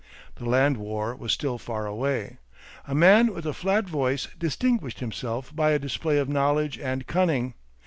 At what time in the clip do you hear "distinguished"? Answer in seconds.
4.39-4.99